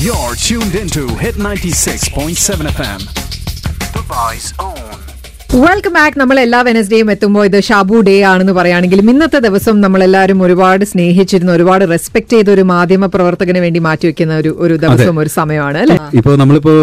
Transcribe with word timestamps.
You're 0.00 0.34
tuned 0.34 0.76
into 0.76 1.06
Hit 1.18 1.34
96.7 1.34 2.66
FM. 2.68 3.00
Dubai's 3.92 4.54
own. 4.58 5.09
Welcome 5.54 5.92
back 5.92 6.18
നമ്മൾ 6.20 6.40
എല്ലാ 6.42 6.62
വെനസ്ഡേയും 6.66 7.10
എത്തുമ്പോൾ 7.12 7.44
ഇത് 7.46 7.56
ഷാബു 7.68 8.00
ഡേ 8.08 8.22
ആണെന്ന് 8.22 8.52
പറയുകയാണെങ്കിലും 8.52 9.10
ഇന്നത്തെ 9.10 9.38
ദിവസം 9.38 9.80
നമ്മളെല്ലാവരും 9.80 10.42
ഒരുപാട് 10.42 10.84
സ്നേഹിച്ചിരുന്ന 10.84 11.52
ഒരുപാട് 11.52 11.84
റെസ്പെക്ട് 11.90 12.30
ചെയ്ത 12.34 12.50
ഒരു 12.50 12.62
മാധ്യമ 12.62 13.06
പ്രവർത്തകന് 13.06 13.58
വേണ്ടി 13.58 13.78
മാറ്റിവെക്കുന്ന 13.78 14.34
ഒരു 14.36 14.50
ഒരു 14.64 14.74
ദിവസം 14.76 15.18
ഒരു 15.22 15.28
സമയമാണ് 15.28 15.78
അല്ലെ? 15.78 15.96
ഇപ്പോ 16.14 16.36
നമ്മളിപ്പോ 16.36 16.74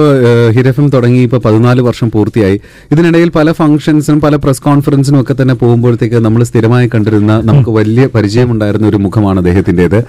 ഹിരഫം 0.58 0.90
തുടങ്ങി 0.90 1.20
ഇപ്പൊ 1.20 1.38
പതിനാല് 1.38 1.82
വർഷം 1.82 2.12
പൂർത്തിയായി. 2.12 2.62
ഇതിനിടയിൽ 2.92 3.30
പല 3.30 3.52
ഫംഗ്ഷൻസിനും 3.52 4.22
പല 4.22 4.36
പ്രസ് 4.36 4.62
കോൺഫറൻസിനും 4.62 5.22
ഒക്കെ 5.22 5.36
തന്നെ 5.42 5.54
പോകുമ്പോഴത്തേക്ക് 5.54 6.16
നമ്മൾ 6.16 6.44
സ്ഥിരമായി 6.44 6.90
കണ്ടിരുന്ന 6.96 7.42
നമുക്ക് 7.52 7.70
വലിയ 7.70 8.08
പരിചയമുണ്ടായിരുന്ന 8.08 8.88
ഒരു 8.88 8.98
മുഖമാണ് 8.98 9.40
അദ്ദേഹത്തിന്റെത്. 9.40 10.00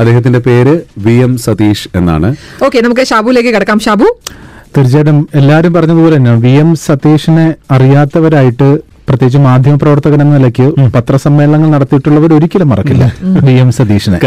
അദ്ദേഹത്തിന്റെ 0.00 0.38
പേര് 0.38 0.80
വി 1.06 1.12
എം 1.12 1.38
സതീഷ് 1.38 1.88
എന്നാണ്. 1.96 2.30
ഓക്കെ 2.64 2.80
നമുക്ക് 2.80 3.06
ഷാബുലേക്ക് 3.12 3.48
കിടക്കാം. 3.48 3.80
ഷാബു 3.80 4.08
തീർച്ചയായിട്ടും 4.76 5.18
എല്ലാവരും 5.40 5.72
പറഞ്ഞതുപോലെ 5.72 6.14
തന്നെ 6.16 6.34
വി 6.44 6.52
എം 6.62 6.70
സതീഷിനെ 6.86 7.46
അറിയാത്തവരായിട്ട് 7.76 8.68
പ്രത്യേകിച്ച് 9.08 9.40
മാധ്യമപ്രവർത്തകൻ 9.48 10.20
എന്ന 10.24 10.38
നിലയ്ക്ക് 10.38 10.66
പത്രസമ്മേളനങ്ങൾ 10.96 11.68
നടത്തിയിട്ടുള്ളവർ 11.76 12.32
ഒരിക്കലും 12.38 12.68
മറക്കില്ല 12.72 13.04
വി 13.48 13.56
എം 13.64 13.70
സതീഷിനെ. 13.78 14.18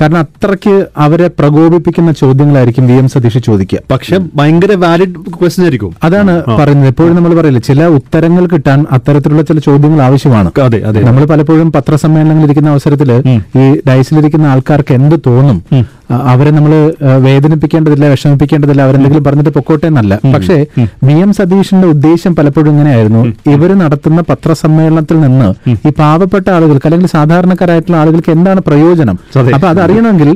കാരണം 0.00 0.18
അത്രയ്ക്ക് 0.24 0.72
അവരെ 1.04 1.26
പ്രകോപിപ്പിക്കുന്ന 1.38 2.12
ചോദ്യങ്ങളായിരിക്കും 2.20 2.84
വി 2.90 2.94
എം 3.00 3.08
സതീഷ് 3.08 3.40
ചോദിക്കുക. 3.48 3.80
പക്ഷെ 3.90 4.16
ഭയങ്കര 4.38 4.72
വാലിഡ് 4.84 5.20
ക്വസ്റ്റ്യൻ 5.36 5.64
ആയിരിക്കും. 5.66 5.92
അതാണ് 6.06 6.32
പറയുന്നത്. 6.60 6.88
എപ്പോഴും 6.92 7.14
നമ്മൾ 7.16 7.34
പറയില്ല 7.40 7.60
ചില 7.68 7.86
ഉത്തരങ്ങൾ 7.98 8.46
കിട്ടാൻ 8.52 8.80
അത്തരത്തിലുള്ള 8.96 9.42
ചില 9.50 9.58
ചോദ്യങ്ങൾ 9.68 10.00
ആവശ്യമാണ്. 10.08 10.50
നമ്മൾ 11.08 11.24
പലപ്പോഴും 11.32 11.70
പത്രസമ്മേളനങ്ങളിൽ 11.76 12.48
ഇരിക്കുന്ന 12.48 12.74
അവസരത്തിൽ 12.76 13.12
ഈ 13.62 13.66
ഡൈസിലിരിക്കുന്ന 13.90 14.46
ആൾക്കാർക്ക് 14.54 14.94
എന്ത് 15.00 15.16
തോന്നും? 15.28 15.60
അവരെ 16.10 16.50
നമ്മൾ 16.50 16.72
വേദനിപ്പിക്കേണ്ടതില്ല 17.26 18.08
വിഷമിപ്പിക്കേണ്ടതില്ല 18.08 18.82
അവരെന്തെങ്കിലും 18.82 19.24
പറഞ്ഞിട്ട് 19.24 19.50
പൊക്കോട്ടെ 19.50 19.86
എന്നല്ല. 19.86 20.18
പക്ഷേ 20.34 20.56
വി 21.04 21.12
എം 21.12 21.32
സതീഷിന്റെ 21.32 21.88
ഉദ്ദേശം 21.88 22.36
പലപ്പോഴും 22.36 22.70
ഇങ്ങനെയായിരുന്നു. 22.72 23.22
ഇവർ 23.54 23.70
നടത്തുന്ന 23.82 24.20
പത്രസമ്മേളനത്തിൽ 24.30 25.20
നിന്ന് 25.20 25.48
ഈ 25.88 25.92
പാവപ്പെട്ട 25.98 26.46
ആളുകൾക്ക് 26.50 26.86
അല്ലെങ്കിൽ 26.86 27.08
സാധാരണക്കാരായിട്ടുള്ള 27.08 27.96
ആളുകൾക്ക് 28.02 28.32
എന്താണ് 28.36 28.60
പ്രയോജനം. 28.68 29.18
അപ്പൊ 29.54 29.68
അത് 29.72 29.80
അറിയണമെങ്കിൽ 29.86 30.30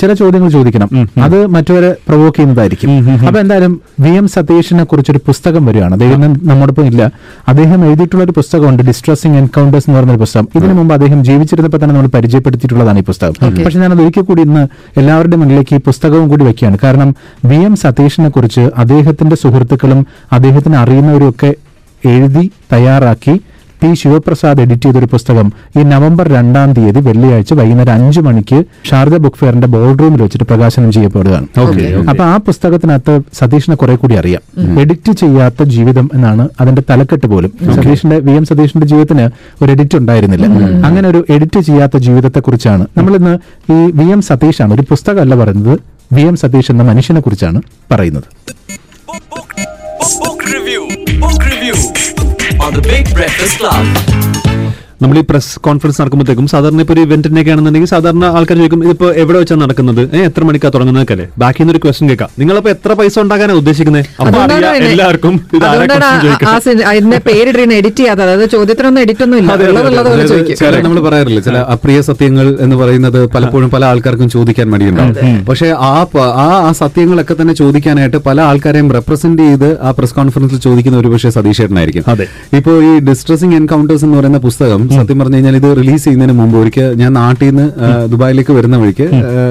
ചില 0.00 0.12
ചോദ്യങ്ങൾ 0.12 0.50
ചോദിക്കണം. 0.56 0.88
അത് 1.26 1.46
മറ്റവരെ 1.56 1.90
പ്രൊവോക്ക് 2.08 2.36
ചെയ്യുന്നതായിരിക്കും. 2.36 2.90
അപ്പൊ 3.28 3.40
എന്തായാലും 3.40 3.80
വി 4.00 4.12
എം 4.20 4.28
സതീഷിനെ 4.28 4.84
കുറിച്ചൊരു 4.84 5.20
പുസ്തകം 5.26 5.66
വരികയാണ്. 5.66 5.94
അദ്ദേഹം 5.94 6.20
നമ്മോടൊപ്പം 6.50 6.86
ഇല്ല. 6.86 7.10
അദ്ദേഹം 7.48 7.80
എഴുതിയിട്ടുള്ള 7.88 8.24
ഒരു 8.24 8.34
പുസ്തകമുണ്ട് 8.38 8.82
ഡിസ്ട്രസിംഗ് 8.82 9.38
എൻകൗണ്ടേഴ്സ് 9.42 9.90
എന്ന് 9.90 9.98
പറഞ്ഞൊരു 9.98 10.20
പുസ്തകം. 10.24 10.48
ഇതിനു 10.58 10.72
മുമ്പ് 10.72 10.94
അദ്ദേഹം 10.94 11.24
ജീവിച്ചിരുന്നപ്പോൾ 11.24 11.82
തന്നെ 11.82 11.94
നമ്മൾ 11.96 12.10
പരിചയപ്പെടുത്തിയിട്ടുള്ളതാണ് 12.16 12.98
ഈ 12.98 13.06
പുസ്തകം. 13.10 13.34
പക്ഷെ 13.64 13.78
ഞാനത് 13.84 14.02
ഒരിക്കൽ 14.06 14.24
കൂടി 14.30 14.42
ഇന്ന് 14.48 14.62
എല്ലാവരുടെയും 15.06 15.40
മുന്നിലേക്ക് 15.40 15.74
ഈ 15.76 15.78
പുസ്തകവും 15.78 16.28
കൂടി 16.28 16.44
വെക്കുകയാണ്. 16.44 16.78
കാരണം 16.84 17.10
വി 17.44 17.58
എം 17.66 17.74
സതീഷിനെ 17.76 18.28
കുറിച്ച് 18.28 18.62
അദ്ദേഹത്തിന്റെ 18.76 19.36
സുഹൃത്തുക്കളും 19.36 20.00
അദ്ദേഹത്തിന് 20.32 20.76
അറിയുന്നവരും 20.76 21.28
ഒക്കെ 21.28 21.50
എഴുതി 22.04 22.42
തയ്യാറാക്കി 22.72 23.34
പി 23.86 23.94
ശിവപ്രസാദ് 23.94 24.60
എഡിറ്റ് 24.60 24.82
ചെയ്തൊരു 24.82 25.08
പുസ്തകം 25.12 25.52
ഈ 25.78 25.82
നവംബർ 25.82 26.26
രണ്ടാം 26.28 26.72
തീയതി 26.72 27.00
വെള്ളിയാഴ്ച 27.08 27.52
വൈകുന്നേരം 27.54 27.92
അഞ്ചു 27.92 28.20
മണിക്ക് 28.20 28.58
ശാരദ 28.88 29.16
ബുക്ക് 29.16 29.36
ഫെയറിന്റെ 29.36 29.68
ബോർഡ് 29.74 29.98
റൂമിൽ 29.98 30.22
വെച്ചിട്ട് 30.22 30.44
പ്രകാശനം 30.44 30.92
ചെയ്യപ്പെടുകയാണ്. 30.92 31.46
അപ്പൊ 32.10 32.24
ആ 32.24 32.36
പുസ്തകത്തിനകത്ത് 32.36 33.20
സതീഷിനെ 33.38 33.76
കുറെ 33.76 33.96
കൂടി 33.96 34.14
അറിയാം. 34.14 34.42
എഡിറ്റ് 34.80 35.12
ചെയ്യാത്ത 35.12 35.62
ജീവിതം 35.62 36.10
എന്നാണ് 36.14 36.48
അതിന്റെ 36.60 36.82
തലക്കെട്ട് 36.90 37.26
പോലും. 37.26 37.52
സതീഷിന്റെ 37.76 38.18
വി 38.18 38.30
എം 38.30 38.44
സതീഷിന്റെ 38.44 38.86
ജീവിതത്തിന് 38.86 39.26
ഒരു 39.64 39.70
എഡിറ്റ് 39.72 39.98
ഉണ്ടായിരുന്നില്ല. 39.98 40.46
അങ്ങനെ 40.88 41.08
ഒരു 41.08 41.24
എഡിറ്റ് 41.30 41.60
ചെയ്യാത്ത 41.60 41.96
ജീവിതത്തെ 41.96 42.40
കുറിച്ചാണ്. 42.40 42.86
നമ്മൾ 42.96 43.14
ഇന്ന് 43.16 43.34
ഈ 43.72 43.78
വി 44.00 44.08
എം 44.16 44.22
സതീഷാണ് 44.22 44.74
ഒരു 44.74 44.84
പുസ്തകമല്ല 44.90 45.36
പറയുന്നത് 45.44 45.78
വി 46.12 46.20
എം 46.20 46.36
സതീഷ് 46.36 46.70
എന്ന 46.70 46.82
മനുഷ്യനെ 46.82 47.20
കുറിച്ചാണ് 47.20 47.62
പറയുന്നത്. 47.92 48.28
the 52.76 52.82
Big 52.82 53.14
Breakfast 53.14 53.58
Club. 53.58 54.25
നമ്മൾ 55.02 55.16
ഈ 55.20 55.22
പ്രസ് 55.30 55.50
കോൺഫറൻസ് 55.66 55.98
നടക്കുമ്പോഴത്തേക്കും 56.00 56.46
സാധാരണ 56.52 56.80
ഇപ്പോൾ 56.84 56.94
ഒരു 56.94 57.02
ഇവന്റിനൊക്കെ 57.06 57.50
ആണെന്നുണ്ടെങ്കിൽ 57.54 57.90
സാധാരണ 57.92 58.24
ആൾക്കാർ 58.36 58.56
ചോദിക്കും 58.60 58.82
ഇതിപ്പോ 58.86 59.08
എവിടെ 59.22 59.38
വെച്ചാണ് 59.40 59.60
നടക്കുന്നത്? 59.64 60.00
എത്ര 60.28 60.42
മണിക്കാ 60.48 60.68
തുടങ്ങുന്നതൊക്കെ 60.76 61.14
അല്ലേ 61.16 61.26
ബാക്കി 61.42 61.64
ഒരു 61.72 61.80
ക്വസ്റ്റൻ 61.84 62.06
കേൾക്കാം. 62.10 62.30
നിങ്ങളപ്പോ 62.40 62.70
എത്ര 62.74 62.92
പൈസ 63.00 63.16
ഉണ്ടാക്കാനാണ് 63.24 63.58
ഉദ്ദേശിക്കുന്നത് 63.62 64.06
അപ്പൊ 64.20 64.38
എല്ലാവർക്കും 64.92 65.34
അതിന്റെ 66.90 67.18
എഡിറ്റ് 67.80 68.00
ചെയ്യാതെ 68.00 68.22
അതായത് 68.26 68.46
ചോദ്യത്തിനൊന്നും 68.54 69.02
എഡിറ്റ് 69.04 69.24
ഒന്നും 69.26 69.38
ഇല്ല. 69.40 69.50
നമ്മൾ 70.86 71.00
പറയാറില്ല 71.08 71.40
ചില 71.48 71.58
അപ്രിയ 71.74 71.98
സത്യങ്ങൾ 72.08 72.46
എന്ന് 72.66 72.78
പറയുന്നത് 72.82 73.20
പലപ്പോഴും 73.34 73.68
പല 73.76 73.84
ആൾക്കാർക്കും 73.90 74.30
ചോദിക്കാൻ 74.36 74.66
മടിയുണ്ടാവും. 74.74 75.14
പക്ഷേ 75.50 75.68
ആ 75.90 75.92
ആ 76.46 76.48
സത്യങ്ങളൊക്കെ 76.82 77.36
തന്നെ 77.42 77.56
ചോദിക്കാനായിട്ട് 77.62 78.18
പല 78.30 78.38
ആൾക്കാരെയും 78.50 78.90
റെപ്രസെന്റ് 78.98 79.42
ചെയ്ത് 79.48 79.68
ആ 79.86 79.90
പ്രസ് 80.00 80.14
കോൺഫറൻസിൽ 80.20 80.60
ചോദിക്കുന്ന 80.68 80.98
ഒരു 81.04 81.12
പക്ഷേ 81.14 81.30
സതീഷേട്ടനായിരിക്കും 81.38 82.04
ഇപ്പോൾ 82.10 82.26
ഇപ്പോ 82.58 82.72
ഈ 82.88 82.92
ഡിസ്ട്രസിംഗ് 83.10 83.56
എൻകൗണ്ടേഴ്സ് 83.60 84.04
എന്ന് 84.08 84.18
പറയുന്ന 84.20 84.40
പുസ്തകം 84.48 84.82
സത്യം 84.94 85.18
പറഞ്ഞു 85.18 85.34
കഴിഞ്ഞാൽ 85.34 85.56
ഇത് 85.56 85.76
റിലീസ് 85.76 86.04
ചെയ്യുന്നതിന് 86.04 86.38
മുമ്പ് 86.38 86.58
ഒരിക്കൽ 86.58 86.94
ഞാൻ 86.94 87.12
നാട്ടിൽ 87.12 87.46
നിന്ന് 87.46 87.66
ദുബായിലേക്ക് 88.06 88.52
വരുന്ന 88.52 88.76
വഴിക്ക് 88.76 89.06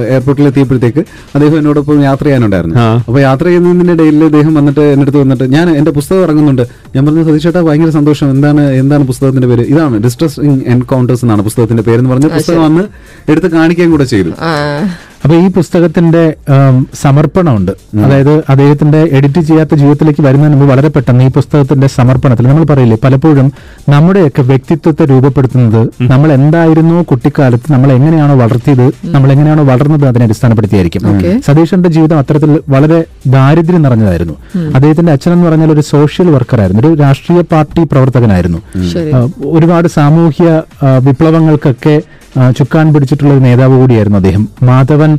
എയർപോർട്ടിൽ 0.09 0.47
എത്തിയപ്പോഴത്തേക്ക് 0.47 1.01
അദ്ദേഹം 1.33 1.57
എന്നോടൊപ്പം 1.57 2.03
യാത്ര 2.03 2.25
ചെയ്യാനുണ്ടായിരുന്നു. 2.25 2.75
ആ. 2.77 2.87
അപ്പൊ 3.07 3.19
യാത്ര 3.19 3.45
ചെയ്യുന്നതിന്റെ 3.45 3.93
ഇടയിൽ 3.93 4.23
അദ്ദേഹം 4.23 4.53
വന്നിട്ട് 4.53 4.81
എന്റെ 4.91 5.01
അടുത്ത് 5.01 5.17
വന്നിട്ട് 5.17 5.43
ഞാൻ 5.51 5.69
എന്റെ 5.77 5.91
പുസ്തകം 5.91 6.23
ഇറങ്ങുന്നുണ്ട്. 6.23 6.63
ഞാൻ 6.95 7.03
പറഞ്ഞു 7.05 7.23
സതീഷ് 7.27 7.45
ചേട്ടാ 7.47 7.61
ഭയങ്കര 7.67 7.91
സന്തോഷം. 7.97 8.27
എന്താണ് 8.35 8.61
എന്താണ് 8.81 9.03
പുസ്തകത്തിന്റെ 9.11 9.47
പേര്? 9.51 9.63
ഇതാണ് 9.73 9.95
ഡിസ്ട്രസിംഗ് 10.05 10.61
എൻകൗണ്ടേഴ്സ് 10.73 11.25
എന്നാണ് 11.25 11.43
പുസ്തകത്തിന്റെ 11.47 11.85
പേര് 11.87 11.99
എന്ന് 12.01 12.13
പറഞ്ഞ 12.13 12.29
പുസ്തകം 12.37 12.63
വന്ന് 12.67 12.85
എടുത്ത് 13.31 13.49
കാണിക്കാൻ 13.57 13.89
കൂടെ 13.95 14.07
ചെയ്തു. 14.13 14.31
അപ്പൊ 15.25 15.35
ഈ 15.43 15.47
പുസ്തകത്തിന്റെ 15.55 16.23
സമർപ്പണമുണ്ട്. 17.03 17.71
അതായത് 18.05 18.31
അദ്ദേഹത്തിന്റെ 18.51 18.99
എഡിറ്റ് 19.17 19.41
ചെയ്യാത്ത 19.47 19.73
ജീവിതത്തിലേക്ക് 19.81 20.23
വരുന്നതിന് 20.25 20.55
മുമ്പ് 20.55 20.71
വളരെ 20.71 20.89
പെട്ടെന്ന് 20.95 21.23
ഈ 21.27 21.31
പുസ്തകത്തിന്റെ 21.37 21.87
സമർപ്പണത്തിൽ 21.95 22.45
നമ്മൾ 22.49 22.63
പറയില്ലേ 22.71 22.97
പലപ്പോഴും 23.05 23.47
നമ്മുടെയൊക്കെ 23.93 24.43
വ്യക്തിത്വത്തെ 24.51 25.05
രൂപപ്പെടുത്തുന്നത് 25.11 25.79
നമ്മൾ 26.11 26.31
എന്തായിരുന്നോ 26.37 27.01
കുട്ടിക്കാലത്ത് 27.11 27.73
നമ്മൾ 27.73 27.91
എങ്ങനെയാണോ 27.97 28.35
വളർത്തിയത് 28.43 28.85
നമ്മൾ 29.15 29.31
എങ്ങനെയാണോ 29.35 29.63
വളർന്നത് 29.71 30.05
അതിനെ 30.11 30.25
അടിസ്ഥാനപ്പെടുത്തിയായിരിക്കും. 30.27 31.01
സതീഷിന്റെ 31.47 31.89
ജീവിതം 31.89 32.19
അത്തരത്തിൽ 32.23 32.53
വളരെ 32.75 32.99
ദാരിദ്ര്യം 33.37 33.83
നിറഞ്ഞതായിരുന്നു. 33.87 34.35
അദ്ദേഹത്തിന്റെ 34.77 35.11
അച്ഛൻ 35.15 35.33
എന്ന് 35.37 35.47
പറഞ്ഞാൽ 35.49 35.71
ഒരു 35.71 35.85
സോഷ്യൽ 35.93 36.29
വർക്കറായിരുന്നു 36.37 36.81
ഒരു 36.87 36.99
രാഷ്ട്രീയ 37.01 37.41
പാർട്ടി 37.51 37.83
പ്രവർത്തകനായിരുന്നു. 37.83 38.59
ഒരുപാട് 39.55 39.87
സാമൂഹ്യ 39.87 40.47
വിപ്ലവങ്ങൾക്കൊക്കെ 41.07 41.95
ചുക്കാൻ 42.57 42.85
പിടിച്ചിട്ടുള്ള 42.93 43.33
ഒരു 43.33 43.39
നേതാവ് 43.39 43.75
കൂടിയായിരുന്നു 43.79 44.17
അദ്ദേഹം. 44.17 44.43
മാധവൻ 44.63 45.11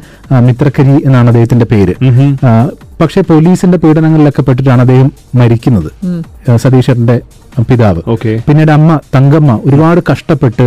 മിത്രക്കരി 0.47 0.97
എന്നാണ് 1.05 1.29
അദ്ദേഹത്തിന്റെ 1.29 1.67
പേര്. 1.71 1.95
പക്ഷെ 3.01 3.21
പോലീസിന്റെ 3.21 3.79
പീഡനങ്ങളിലൊക്കെ 3.79 4.43
പെട്ടിട്ടാണ് 4.43 4.81
അദ്ദേഹം 4.81 5.09
മരിക്കുന്നത്. 5.35 5.91
സതീശ്വരന്റെ 6.57 7.17
പിതാവ്. 7.71 8.03
പിന്നീട് 8.49 8.73
അമ്മ 8.79 8.99
തങ്കമ്മ 9.15 9.61
ഒരുപാട് 9.65 10.01
കഷ്ടപ്പെട്ട് 10.13 10.67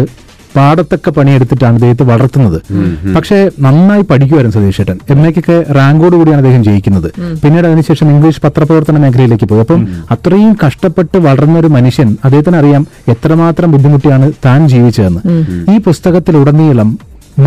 പാടത്തൊക്കെ 0.55 1.11
പണിയെടുത്തിട്ടാണ് 1.11 1.73
അദ്ദേഹത്തെ 1.73 2.03
വളർത്തുന്നത്. 2.03 2.59
പക്ഷേ 3.15 3.37
നന്നായി 3.59 4.03
പഠിക്കുമായിരുന്നു 4.11 4.55
സതീഷേട്ടൻ 4.57 4.97
എം 5.09 5.27
എക്കൊക്കെ 5.27 5.57
റാങ്കോട് 5.77 6.15
കൂടിയാണ് 6.15 6.41
അദ്ദേഹം 6.41 6.63
ജയിക്കുന്നത്. 6.63 7.09
പിന്നീട് 7.43 7.67
അതിനുശേഷം 7.67 8.09
ഇംഗ്ലീഷ് 8.09 8.41
പത്രപ്രവർത്തന 8.43 8.97
മേഖലയിലേക്ക് 8.97 9.45
പോയി. 9.45 9.59
അപ്പം 9.59 9.81
അത്രയും 10.11 10.57
കഷ്ടപ്പെട്ട് 10.65 11.17
വളർന്ന 11.17 11.59
ഒരു 11.59 11.67
മനുഷ്യൻ 11.67 12.09
അദ്ദേഹത്തിന് 12.25 12.55
അറിയാം 12.55 12.85
എത്രമാത്രം 13.07 13.71
ബുദ്ധിമുട്ടിയാണ് 13.71 14.31
താൻ 14.45 14.67
ജീവിച്ചതെന്ന്. 14.69 15.21
ഈ 15.73 15.77
പുസ്തകത്തിലുടനീളം 15.77 16.89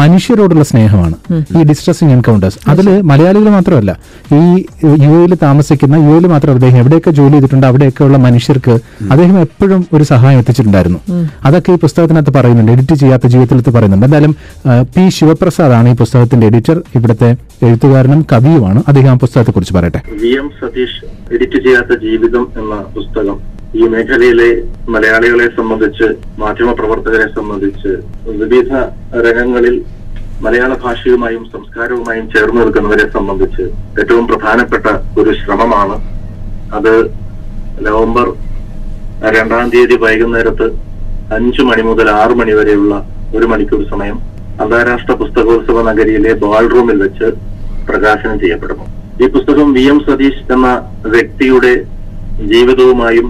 മനുഷ്യരോടുള്ള 0.01 0.65
സ്നേഹമാണ്. 0.65 1.17
ഈ 1.59 1.63
ഡിസ്ട്രസിങ് 1.63 2.11
എൻകൗണ്ടേഴ്സ് 2.11 2.59
അതിൽ 2.69 3.01
മലയാളികൾ 3.01 3.49
മാത്രമല്ല 3.49 3.93
ഈ 4.35 4.65
യു 4.85 5.13
എയിൽ 5.21 5.35
താമസിക്കുന്ന 5.43 5.97
യു 5.97 6.13
എയിൽ 6.15 6.27
മാത്രം 6.27 6.55
അദ്ദേഹം 6.55 6.77
എവിടെയൊക്കെ 6.77 7.11
ജോലി 7.11 7.33
ചെയ്തിട്ടുണ്ട് 7.33 7.67
അവിടെയൊക്കെ 7.67 8.05
ഉള്ള 8.05 8.19
മനുഷ്യർക്ക് 8.19 8.75
അദ്ദേഹം 9.11 9.39
എപ്പോഴും 9.41 9.87
ഒരു 9.93 10.05
സഹായം 10.05 10.39
എത്തിച്ചിട്ടുണ്ടായിരുന്നു. 10.39 10.99
അതൊക്കെ 11.45 11.73
ഈ 11.73 11.77
പുസ്തകത്തിനകത്ത് 11.77 12.35
പറയുന്നുണ്ട് 12.39 12.73
എഡിറ്റ് 12.73 12.95
ചെയ്യാത്ത 12.95 13.27
ജീവിതത്തിലത്ത് 13.27 13.71
പറയുന്നുണ്ട്. 13.71 14.07
എന്തായാലും 14.07 14.37
പി 14.97 15.09
ശിവപ്രസാദ് 15.09 15.73
ആണ് 15.73 15.89
ഈ 15.89 15.95
പുസ്തകത്തിന്റെ 15.95 16.47
എഡിറ്റർ. 16.47 16.83
ഇവിടുത്തെ 16.95 17.37
എഴുത്തുകാരനും 17.63 18.27
കവിയുമാണ്. 18.33 18.83
അദ്ദേഹം 18.89 19.11
ആ 19.11 19.15
പുസ്തകത്തെ 19.15 19.51
കുറിച്ച് 19.51 19.75
പറയട്ടെ. 19.75 20.03
വി 20.23 20.29
എം 20.29 20.51
സതീഷ് 20.61 21.01
എഡിറ്റ് 21.35 21.65
ചെയ്യാത്ത 21.65 22.01
ജീവിതം 22.03 22.47
എന്ന 22.61 22.75
പുസ്തകം. 22.97 23.62
ഈ 23.81 23.83
മേഖലയിലെ 23.93 24.49
മലയാളികളെ 24.93 25.47
സംബന്ധിച്ച് 25.59 26.07
മാധ്യമപ്രവർത്തകരെ 26.41 27.27
സംബന്ധിച്ച് 27.37 27.91
വിവിധ 28.41 28.71
രംഗങ്ങളിൽ 29.27 29.77
മലയാള 30.45 30.73
ഭാഷയുമായും 30.83 31.45
സംസ്കാരവുമായും 31.53 32.27
ചേർന്ന് 32.33 32.61
നിൽക്കുന്നവരെ 32.61 33.07
സംബന്ധിച്ച് 33.17 33.65
ഏറ്റവും 34.01 34.25
പ്രധാനപ്പെട്ട 34.31 34.87
ഒരു 35.21 35.33
ശ്രമമാണ്. 35.41 35.97
അത് 36.79 36.93
നവംബർ 37.87 38.27
രണ്ടാം 39.37 39.67
തീയതി 39.75 39.97
വൈകുന്നേരത്ത് 40.05 40.67
അഞ്ചു 41.37 41.63
മണി 41.69 41.83
മുതൽ 41.91 42.09
ആറു 42.21 42.35
മണി 42.41 42.55
വരെയുള്ള 42.59 42.95
ഒരു 43.37 43.47
മണിക്കൂർ 43.53 43.83
സമയം 43.93 44.19
അന്താരാഷ്ട്ര 44.63 45.15
പുസ്തകോത്സവ 45.23 45.83
നഗരിയിലെ 45.91 46.33
ബാൾ 46.43 46.67
റൂമിൽ 46.73 46.99
വെച്ച് 47.05 47.29
പ്രകാശനം 47.89 48.37
ചെയ്യപ്പെടുന്നു. 48.43 48.87
ഈ 49.23 49.29
പുസ്തകം 49.37 49.69
വി 49.77 49.85
എം 49.93 50.01
സതീഷ് 50.09 50.45
എന്ന 50.57 50.69
വ്യക്തിയുടെ 51.15 51.73
ജീവിതവുമായും 52.51 53.29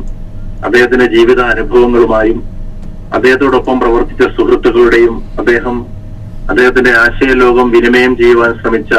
അദ്ദേഹത്തിന്റെ 0.62 1.06
ജീവിത 1.06 1.41
അനുഭവങ്ങളുമായും 1.41 2.38
അദ്ദേഹത്തോടൊപ്പം 3.12 3.81
പ്രവർത്തിച്ച 3.81 4.23
സുഹൃത്തുക്കളുടെയും 4.37 5.23
അദ്ദേഹം 5.38 5.76
അദ്ദേഹത്തിന്റെ 6.49 6.91
ആശയലോകം 6.91 7.70
വിനിമയം 7.70 8.17
ചെയ്യുവാൻ 8.17 8.55
ശ്രമിച്ച 8.61 8.93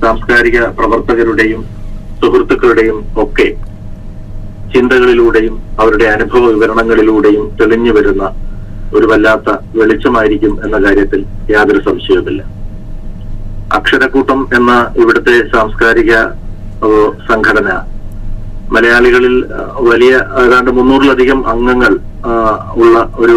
സാംസ്കാരിക 0.00 0.64
പ്രവർത്തകരുടെയും 0.78 1.62
സുഹൃത്തുക്കളുടെയും 2.20 3.04
ഒക്കെ 3.16 3.48
ചിന്തകളിലൂടെയും 4.74 5.54
അവരുടെ 5.80 6.04
അനുഭവ 6.04 6.44
വിവരണങ്ങളിലൂടെയും 6.46 7.50
തെളിഞ്ഞു 7.60 7.92
വരുന്ന 7.92 8.24
ഒരു 8.94 9.06
വല്ലാത്ത 9.06 9.50
വെളിച്ചമായിരിക്കും 9.74 10.64
എന്ന 10.64 10.88
കാര്യത്തിൽ 10.88 11.20
യാതൊരു 11.50 11.80
സംശയവുമില്ല. 11.80 12.42
അക്ഷരക്കൂട്ടം 13.72 14.48
എന്ന 14.54 14.72
ഇവിടുത്തെ 14.96 15.48
സാംസ്കാരിക 15.48 16.12
സംഘടന 17.28 17.70
മലയാളികളിൽ 18.70 19.34
വലിയ 19.88 20.12
ഏതാണ്ട് 20.42 20.70
മുന്നൂറിലധികം 20.70 21.40
അംഗങ്ങൾ 21.48 21.92
ഉള്ള 22.74 22.96
ഒരു 23.18 23.36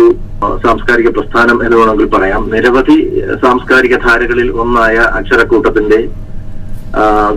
സാംസ്കാരിക 0.62 1.09
പ്രസ്ഥാനം 1.09 1.57
എന്ന് 1.63 1.75
വേണമെങ്കിൽ 1.77 2.07
പറയാം. 2.07 2.41
നിരവധി 2.51 2.97
സാംസ്കാരിക 3.41 3.95
ധാരകളിൽ 3.97 4.50
ഒന്നായ 4.57 4.95
അക്ഷരക്കൂട്ടത്തിന്റെ 5.19 6.00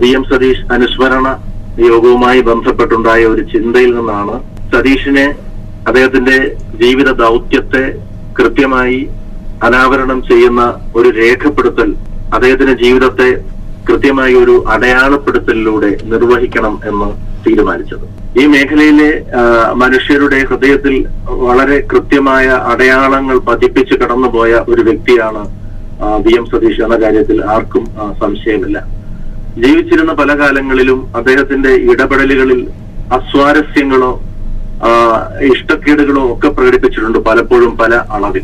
വി 0.01 0.11
എം 0.11 0.25
സതീഷ് 0.25 0.65
അനുസ്മരണ 0.73 1.27
യോഗവുമായി 1.85 2.41
ബന്ധപ്പെട്ടുണ്ടായ 2.41 3.23
ഒരു 3.27 3.43
ചിന്തയിൽ 3.53 3.91
നിന്നാണ് 3.97 4.35
സതീഷിനെ 4.73 5.27
അദ്ദേഹത്തിന്റെ 5.87 6.37
ജീവിത 6.75 7.11
ദൗത്യത്തെ 7.21 7.85
കൃത്യമായി 8.37 8.99
അനാവരണം 9.63 10.19
ചെയ്യുന്ന 10.23 10.63
ഒരു 10.97 11.11
രേഖപ്പെടുത്തൽ 11.19 11.89
അദ്ദേഹത്തിന്റെ 12.33 12.77
ജീവിതത്തെ 12.83 13.29
കൃത്യമായി 13.87 14.35
ഒരു 14.35 14.55
അടയാളപ്പെടുത്തലിലൂടെ 14.67 15.91
നിർവഹിക്കണം 16.05 16.75
എന്ന് 16.87 17.11
തീരുമാനിച്ചത്. 17.47 18.05
ഈ 18.41 18.47
മേഖലയിലെ 18.47 19.25
മനുഷ്യരുടെ 19.73 20.45
ഹൃദയത്തിൽ 20.45 21.07
വളരെ 21.29 21.87
കൃത്യമായ 21.93 22.47
അടയാളങ്ങൾ 22.47 23.39
പതിപ്പിച്ച് 23.39 23.95
കടന്നുപോയ 23.95 24.53
ഒരു 24.69 24.83
വ്യക്തിയാണ് 24.83 25.43
വി. 26.27 26.33
എം. 26.33 26.47
സതീഷ് 26.47 26.81
എന്ന 26.81 26.97
കാര്യത്തിൽ 26.97 27.45
ആർക്കും 27.45 27.87
സംശയമില്ല. 28.21 28.87
ജീവിച്ചിരുന്ന 29.59 30.13
പല 30.13 30.39
കാലങ്ങളിലും 30.39 31.17
അദ്ദേഹത്തിന്റെ 31.17 31.69
ഇടപെടലുകളിൽ 31.69 32.69
അസ്വാരസ്യങ്ങളോ 33.13 34.23
ഇഷ്ടക്കേടുകളോ 35.41 36.33
ഒക്കെ 36.33 36.49
പ്രകടിപ്പിച്ചിട്ടുണ്ട് 36.49 37.19
പലപ്പോഴും 37.19 37.77
പല 37.77 37.95
അളവിൽ. 37.95 38.43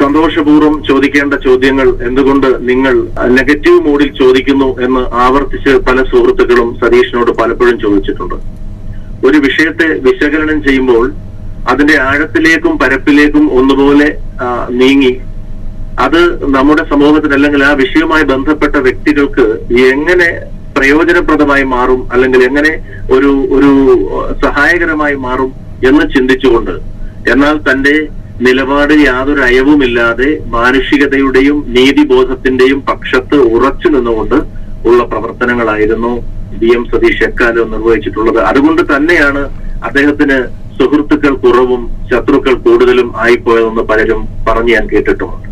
സന്തോഷപൂർവം 0.00 0.82
ചോദിക്കേണ്ട 0.82 1.34
ചോദ്യങ്ങൾ 1.44 1.88
എന്തുകൊണ്ട് 2.00 2.46
നിങ്ങൾ 2.62 2.94
നെഗറ്റീവ് 3.30 3.80
മൂഡിൽ 3.80 4.08
ചോദിക്കുന്നു 4.12 4.68
എന്ന് 4.78 5.02
ആവർത്തിച്ച് 5.16 5.72
പല 5.88 5.98
സുഹൃത്തുക്കളും 6.02 6.68
സതീഷിനോട് 6.82 7.30
പലപ്പോഴും 7.30 7.80
ചോദിച്ചിട്ടുണ്ട്. 7.80 8.36
ഒരു 9.26 9.38
വിഷയത്തെ 9.38 9.86
വിശകലനം 9.98 10.62
ചെയ്യുമ്പോൾ 10.62 11.04
അതിന്റെ 11.70 11.96
ആഴത്തിലേക്കും 12.00 12.78
പരപ്പിലേക്കും 12.78 13.44
ഒന്നുപോലെ 13.52 14.08
നീങ്ങി 14.70 15.12
അത് 15.98 16.20
നമ്മുടെ 16.48 16.84
സമൂഹത്തിന് 16.84 17.34
അല്ലെങ്കിൽ 17.34 17.62
ആ 17.64 17.72
വിഷയവുമായി 17.72 18.24
ബന്ധപ്പെട്ട 18.24 18.76
വ്യക്തികൾക്ക് 18.76 19.44
എങ്ങനെ 19.90 20.28
പ്രയോജനപ്രദമായി 20.76 21.62
മാറും 21.62 22.00
അല്ലെങ്കിൽ 22.12 22.42
എങ്ങനെ 22.44 22.72
ഒരു 23.10 23.30
ഒരു 23.56 23.70
സഹായകരമായി 24.46 25.14
മാറും 25.14 25.50
എന്ന് 25.84 26.04
ചിന്തിച്ചുകൊണ്ട് 26.14 26.74
എന്നാൽ 27.32 27.56
തന്റെ 27.70 27.94
നിലപാട് 28.44 28.94
യാതൊരു 29.08 29.42
അയവുമില്ലാതെ 29.48 30.28
മാനുഷികതയുടെയും 30.54 31.58
നീതിബോധത്തിന്റെയും 31.76 32.80
പക്ഷത്ത് 32.88 33.38
ഉറച്ചു 33.54 33.88
നിന്നുകൊണ്ട് 33.94 34.38
ഉള്ള 34.88 35.00
പ്രവർത്തനങ്ങളായിരുന്നു 35.10 36.12
ബി 36.60 36.70
എം 36.76 36.82
സതീഷ് 36.90 37.24
എക്കാലം 37.28 37.70
നിർവഹിച്ചിട്ടുള്ളത്. 37.74 38.40
അതുകൊണ്ട് 38.50 38.82
തന്നെയാണ് 38.92 39.42
അദ്ദേഹത്തിന് 39.88 40.38
സുഹൃത്തുക്കൾ 40.78 41.32
കുറവും 41.44 41.82
ശത്രുക്കൾ 42.10 42.54
കൂടുതലും 42.66 43.08
ആയിപ്പോയതെന്ന് 43.24 43.84
പലരും 43.90 44.20
പറഞ്ഞു 44.48 44.72
ഞാൻ 44.76 44.86
കേട്ടിട്ടുമുണ്ട്. 44.92 45.48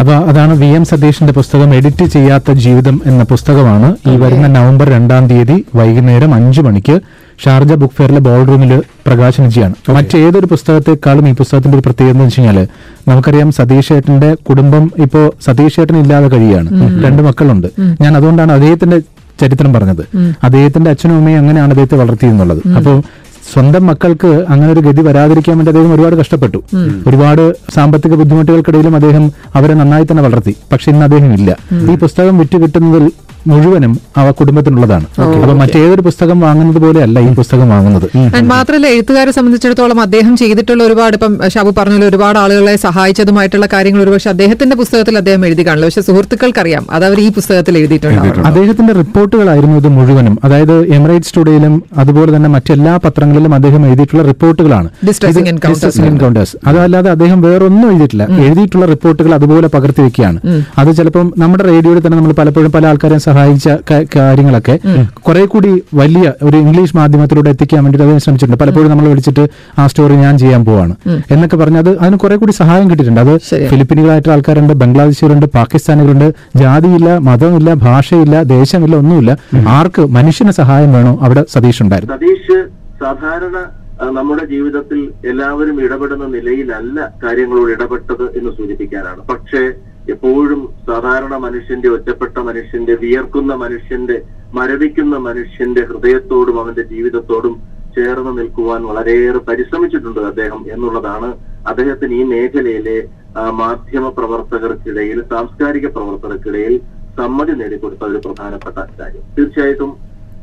അപ്പൊ 0.00 0.12
അതാണ് 0.30 0.52
വി 0.60 0.70
എം 0.78 0.84
സതീഷിന്റെ 0.90 1.32
പുസ്തകം 1.38 1.70
എഡിറ്റ് 1.78 2.04
ചെയ്യാത്ത 2.14 2.50
ജീവിതം 2.64 2.96
എന്ന 3.06 3.22
പുസ്തകമാണ് 3.32 3.88
ഈ 4.10 4.14
വരുന്ന 4.22 4.46
നവംബർ 4.58 4.88
രണ്ടാം 4.96 5.24
തീയതി 5.30 5.56
വൈകുന്നേരം 5.78 6.34
അഞ്ചു 6.34 6.60
മണിക്ക് 6.66 6.96
ഷാർജ 7.44 7.72
ബുക്ക് 7.72 7.94
ഫെയറിലെ 7.94 8.20
ബോൾ 8.20 8.42
റൂമിൽ 8.44 8.72
പ്രകാശനം 9.06 9.50
ചെയ്യാണ് 9.50 9.74
മറ്റേതൊരു 9.96 10.46
പുസ്തകത്തെക്കാളും 10.46 11.28
ഈ 11.28 11.32
പുസ്തകത്തിന്റെ 11.32 11.76
ഒരു 11.78 11.84
പ്രത്യേകത 11.86 12.12
എന്ന് 12.14 12.24
വെച്ച് 12.24 12.64
നമുക്കറിയാം 13.08 13.52
സതീഷ് 13.52 13.92
ഏട്ടന്റെ 13.92 14.36
കുടുംബം 14.48 14.84
ഇപ്പോ 14.98 15.22
സതീഷ് 15.46 15.80
ഏട്ടൻ 15.80 15.96
ഇല്ലാതെ 16.02 16.28
കഴിയാണ് 16.28 16.68
രണ്ട് 17.04 17.22
മക്കളുണ്ട്. 17.22 17.68
ഞാൻ 18.00 18.16
അതുകൊണ്ടാണ് 18.16 18.52
അദ്ദേഹത്തിന്റെ 18.52 18.98
ചരിത്രം 19.40 19.72
പറഞ്ഞത്. 19.72 20.02
അദ്ദേഹത്തിന്റെ 20.42 20.90
അച്ഛനും 20.90 21.16
അമ്മയും 21.16 21.38
അങ്ങനെയാണ് 21.38 21.70
അദ്ദേഹത്തെ 21.70 21.96
വളർത്തിയെന്നുള്ളത് 21.96 22.62
അപ്പോൾ 22.78 22.96
സ്വന്തം 23.52 23.86
മക്കൾക്ക് 23.86 24.30
അങ്ങനെ 24.52 24.72
ഒരു 24.72 24.80
ഗതി 24.80 25.00
വരാതിരിക്കാൻ 25.00 25.56
വേണ്ടി 25.58 25.70
അദ്ദേഹം 25.70 25.94
ഒരുപാട് 25.94 26.16
കഷ്ടപ്പെട്ടു. 26.20 26.58
ഒരുപാട് 27.08 27.42
സാമ്പത്തിക 27.74 28.14
ബുദ്ധിമുട്ടുകൾക്കിടയിലും 28.20 28.94
അദ്ദേഹം 28.94 29.24
അവരെ 29.54 29.74
നന്നായി 29.74 30.04
തന്നെ 30.04 30.22
വളർത്തി. 30.22 30.56
പക്ഷെ 30.72 30.90
ഇന്ന് 30.90 31.04
അദ്ദേഹം 31.04 31.32
ഇല്ല. 31.38 31.50
ഈ 31.92 31.96
പുസ്തകം 31.96 32.38
വിറ്റ് 32.38 32.58
കിട്ടുന്നതിൽ 32.62 33.06
മുഴുവനും 33.46 33.92
അവ 34.16 34.30
കുടുംബത്തിനുള്ളതാണ്. 34.30 35.06
അപ്പൊ 35.22 35.54
മറ്റേതൊരു 35.60 36.00
പുസ്തകം 36.00 36.40
വാങ്ങുന്നത് 36.40 36.78
പോലെ 36.78 37.02
അല്ല 37.02 37.20
ഈ 37.20 37.30
പുസ്തകം 37.34 37.68
വാങ്ങുന്നത്. 37.68 38.06
And 38.16 38.48
മാത്രമല്ല 38.48 38.86
എഴുത്തുകാരെ 38.86 39.30
സംബന്ധിച്ചിടത്തോളം 39.30 40.00
അദ്ദേഹം 40.00 40.36
ചെയ്തിട്ടുള്ള 40.36 40.84
ഒരുപാട് 40.84 41.14
ഇപ്പം 41.14 41.48
ഷാബു 41.48 41.70
പറഞ്ഞ 41.78 42.04
ഒരുപാട് 42.04 42.38
ആളുകളെ 42.38 42.76
സഹായിച്ചതുമായിട്ടുള്ള 42.76 43.66
കാര്യങ്ങൾ 43.72 44.02
ഒരുപക്ഷെ 44.02 44.30
അദ്ദേഹത്തിന്റെ 44.30 44.76
പുസ്തകത്തിൽ 44.76 45.18
അദ്ദേഹം 45.18 45.46
എഴുതി 45.46 45.66
കാണില്ല 45.66 45.86
പക്ഷെ 45.86 46.00
സുഹൃത്തുക്കൾക്കറിയാം 46.00 46.86
അത് 46.90 47.04
അവർ 47.04 47.20
ഈ 47.20 47.28
പുസ്തകത്തിൽ 47.28 47.78
എഴുതിയിട്ടുണ്ട്. 47.78 48.40
അദ്ദേഹത്തിന്റെ 48.50 48.92
റിപ്പോർട്ടുകളായിരുന്നു 48.92 49.76
ഇത് 49.76 49.88
മുഴുവനും. 49.88 50.38
അതായത് 50.44 50.86
എമിറേറ്റ്സ് 50.86 51.34
ടുഡേയിലും 51.36 51.82
അതുപോലെ 51.98 52.36
തന്നെ 52.36 52.48
മറ്റെല്ലാ 52.48 52.96
പത്രങ്ങളിലും 53.04 53.54
അദ്ദേഹം 53.54 53.86
എഴുതിയിട്ടുള്ള 53.86 54.22
റിപ്പോർട്ടുകളാണ്. 54.22 54.88
അതല്ലാതെ 56.66 57.10
അദ്ദേഹം 57.10 57.42
വേറൊന്നും 57.42 57.90
എഴുതിയിട്ടില്ല. 57.90 58.26
എഴുതിയിട്ടുള്ള 58.46 58.86
റിപ്പോർട്ടുകൾ 58.86 59.34
അതുപോലെ 59.34 59.68
പകർത്തി 59.68 60.00
വെക്കുകയാണ്. 60.00 60.38
അത് 60.78 60.96
ചിലപ്പം 60.96 61.32
നമ്മുടെ 61.38 61.64
റേഡിയോയിൽ 61.64 62.06
തന്നെ 62.06 62.16
നമ്മൾ 62.18 62.32
പലപ്പോഴും 62.32 62.72
പല 62.72 62.86
ആൾക്കാരെയും 62.86 63.22
സഹായിച്ച 63.30 63.68
കാര്യങ്ങളൊക്കെ 64.16 64.76
കുറെ 65.28 65.44
കൂടി 65.54 65.72
വലിയ 66.02 66.26
ഒരു 66.48 66.56
ഇംഗ്ലീഷ് 66.64 66.96
മാധ്യമത്തിലൂടെ 67.00 67.50
എത്തിക്കാൻ 67.54 67.80
വേണ്ടിയിട്ട് 67.84 68.06
അദ്ദേഹം 68.06 68.24
ശ്രമിച്ചിട്ടുണ്ട്. 68.26 68.60
പലപ്പോഴും 68.64 68.90
നമ്മൾ 68.92 69.08
വിളിച്ചിട്ട് 69.12 69.46
ആ 69.80 69.86
സ്റ്റോറി 69.92 70.16
ഞാൻ 70.24 70.34
ചെയ്യാൻ 70.44 70.62
പോവാണ്. 70.68 70.94
എന്നൊക്കെ 71.34 71.56
പറഞ്ഞ് 71.62 71.80
അത് 71.84 71.92
അതിന് 72.02 72.18
കുറെ 72.24 72.36
കൂടി 72.42 72.54
സഹായം 72.62 72.86
കിട്ടിയിട്ടുണ്ട്. 72.90 73.22
അത് 73.26 73.34
ഫിലിപ്പീനുകളായിട്ട് 73.72 73.90
ഫിലിപ്പീനുകളായിട്ടുള്ള 73.90 74.34
ആൾക്കാരുണ്ട് 74.36 74.72
ബംഗ്ലാദേശികളുണ്ട് 74.82 75.46
പാകിസ്ഥാനികളുണ്ട്. 75.58 76.28
ജാതിയില്ല 76.60 77.10
മതമില്ല 77.28 77.70
ഭാഷയില്ല 77.86 78.36
ദേശമില്ല 78.54 78.96
ഒന്നുമില്ല. 79.02 79.32
ആർക്ക് 79.78 80.02
മനുഷ്യന് 80.16 80.52
സഹായം 80.60 80.90
വേണോ 80.96 81.12
അവിടെ 81.26 81.44
സതീഷ് 81.54 81.82
ഉണ്ടായിരുന്നു. 81.84 82.14
സതീഷ് 82.16 82.58
സാധാരണ 83.02 83.56
നമ്മുടെ 84.16 84.44
ജീവിതത്തിൽ 84.52 85.00
എല്ലാവരും 85.30 85.76
ഇടപെടുന്ന 85.84 86.26
നിലയിലല്ല 86.34 86.98
കാര്യങ്ങളോട് 87.24 87.70
ഇടപെട്ടത് 87.76 88.24
എന്ന് 88.38 88.50
സൂചിപ്പിക്കാനാണ്. 88.58 89.20
പക്ഷേ 89.32 89.62
എപ്പോഴും 90.06 90.60
സാധാരണ 90.86 91.34
മനുഷ്യന്റെ 91.36 91.88
ഒറ്റപ്പെട്ട 91.88 92.38
മനുഷ്യന്റെ 92.38 92.94
വിയർക്കുന്ന 92.94 93.52
മനുഷ്യന്റെ 93.54 94.16
മരവിക്കുന്ന 94.52 95.16
മനുഷ്യന്റെ 95.16 95.82
ഹൃദയത്തോടും 95.82 96.56
അവന്റെ 96.58 96.82
ജീവിതത്തോടും 96.82 97.54
ചേർന്ന് 97.96 98.32
നിൽക്കുവാൻ 98.38 98.82
വളരെയേറെ 98.82 99.38
പരിശ്രമിച്ചിട്ടുണ്ട് 99.38 100.20
അദ്ദേഹം 100.20 100.60
എന്നുള്ളതാണ് 100.72 101.28
അദ്ദേഹത്തിന് 101.66 102.14
ഈ 102.14 102.24
മേഖലയിലെ 102.24 102.98
മാധ്യമ 103.52 104.08
പ്രവർത്തകർക്കിടയിൽ 104.08 105.18
സാംസ്കാരിക 105.32 105.86
പ്രവർത്തകർക്കിടയിൽ 105.86 106.74
സമ്മതി 107.18 107.52
നേടിക്കൊടുത്ത 107.52 108.04
ഒരു 108.04 108.20
പ്രധാനപ്പെട്ട 108.26 108.78
കാര്യം. 109.00 109.24
തീർച്ചയായിട്ടും 109.36 109.90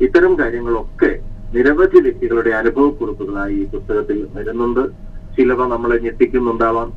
ഇത്തരം 0.00 0.32
കാര്യങ്ങളൊക്കെ 0.40 1.10
നിരവധി 1.52 1.98
വ്യക്തികളുടെ 2.06 2.50
അനുഭവക്കുറിപ്പുകളായി 2.50 3.54
ഈ 3.54 3.64
പുസ്തകത്തിൽ 3.74 4.18
വരുന്നുണ്ട്. 4.36 4.82
ചിലവ 5.38 5.66
നമ്മളെ 5.66 5.96
ഞെട്ടിക്കുന്നുണ്ടാവാം. 6.06 6.88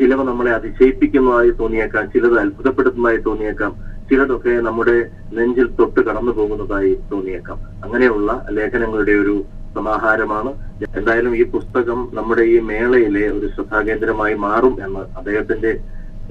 ചിലവ 0.00 0.22
നമ്മളെ 0.22 0.50
അതിശയിപ്പിക്കുന്നതായി 0.50 1.50
തോന്നിയേക്കാം 1.60 2.10
ചിലത് 2.14 2.38
അത്ഭുതപ്പെടുത്തുന്നതായി 2.40 3.20
തോന്നിയേക്കാം 3.26 3.72
ചിലതൊക്കെ 4.10 4.52
നമ്മുടെ 4.60 4.96
നെഞ്ചിൽ 5.32 5.66
തൊട്ട് 5.78 6.00
കടന്നു 6.00 6.32
പോകുന്നതായി 6.32 6.92
തോന്നിയേക്കാം. 7.12 7.58
അങ്ങനെയുള്ള 7.84 8.44
ലേഖനങ്ങളുടെ 8.50 9.12
ഒരു 9.12 9.34
സമാഹാരമാണ്. 9.76 10.50
എന്തായാലും 10.96 11.36
ഈ 11.36 11.44
പുസ്തകം 11.54 11.98
നമ്മുടെ 12.14 12.42
ഈ 12.42 12.58
മേളയിലെ 12.60 13.24
ഒരു 13.30 13.46
ശ്രദ്ധാകേന്ദ്രമായി 13.46 14.34
മാറും 14.46 14.74
എന്ന് 14.86 15.02
അദ്ദേഹത്തിന്റെ 15.16 15.72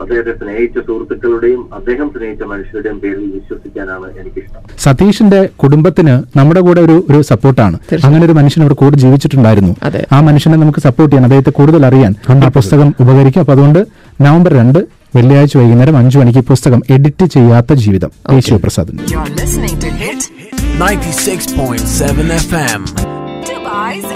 അദ്ദേഹത്തെ 0.01 0.33
സ്നേഹിച്ച 0.41 0.77
സുഹൃത്തുക്കളുടെയും 0.87 1.61
അദ്ദേഹം 1.77 2.07
സ്നേഹിച്ച 2.15 2.43
മനുഷ്യരുടെയും 2.51 2.97
പേരിൽ 3.03 3.25
വിശ്വസിക്കാനാണ് 3.37 4.07
എനിക്കിഷ്ടം. 4.21 4.61
സതീഷിന്റെ 4.85 5.39
കുടുംബത്തിന് 5.63 6.15
നമ്മുടെ 6.37 6.61
കൂടെ 6.67 6.81
ഒരു 6.87 6.97
ഒരു 7.09 7.21
സപ്പോർട്ടാണ്. 7.31 7.77
അങ്ങനെ 8.05 8.23
ഒരു 8.25 8.35
മനുഷ്യൻ 8.39 8.61
അവിടെ 8.65 8.77
കൂടെ 8.81 8.97
ജീവിച്ചിട്ടുണ്ടായിരുന്നു. 9.03 9.73
ആ 10.11 10.19
മനുഷ്യനെ 10.29 10.57
നമുക്ക് 10.63 10.81
സപ്പോർട്ട് 10.87 11.11
ചെയ്യാൻ 11.13 11.27
അദ്ദേഹത്തെ 11.29 11.53
കൂടുതൽ 11.59 11.85
അറിയാൻ 11.89 12.13
ആ 12.45 12.49
പുസ്തകം 12.59 12.89
ഉപകരിക്കും. 12.99 13.41
അപ്പൊ 13.43 13.53
അതുകൊണ്ട് 13.57 13.81
നവംബർ 14.21 14.53
രണ്ട് 14.61 14.79
വെള്ളിയാഴ്ച 15.15 15.57
വൈകുന്നേരം 15.57 15.97
അഞ്ചു 15.97 16.17
മണിക്ക് 16.19 16.39
പുസ്തകം 16.51 16.81
എഡിറ്റ് 16.95 17.25
ചെയ്യാത്ത 17.35 17.73
ജീവിതം. 17.85 18.11
ശിവപ്രസാദിന്റെ 18.47 19.03
You're 19.13 19.31
listening 19.41 19.77
to 19.83 19.89
Hit 20.01 20.21
96.7 20.81 22.27
FM. 22.45 22.81
Dubai's 23.47 24.06